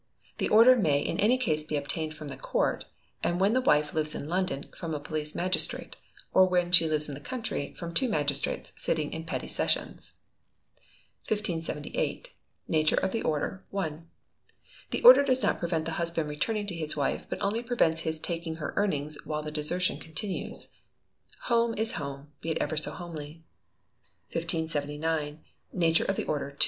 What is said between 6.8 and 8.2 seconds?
lives in the country, from two